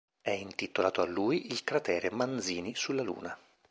[0.19, 3.37] È intitolato a lui il cratere Manzini sulla Luna.